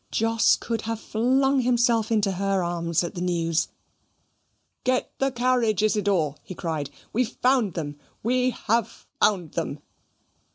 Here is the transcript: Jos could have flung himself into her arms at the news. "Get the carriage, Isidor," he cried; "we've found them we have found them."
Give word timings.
Jos 0.11 0.55
could 0.55 0.81
have 0.89 0.99
flung 0.99 1.59
himself 1.59 2.11
into 2.11 2.31
her 2.31 2.63
arms 2.63 3.03
at 3.03 3.13
the 3.13 3.21
news. 3.21 3.67
"Get 4.83 5.13
the 5.19 5.29
carriage, 5.31 5.83
Isidor," 5.83 6.37
he 6.41 6.55
cried; 6.55 6.89
"we've 7.13 7.35
found 7.43 7.75
them 7.75 7.99
we 8.23 8.49
have 8.49 9.05
found 9.19 9.51
them." 9.51 9.77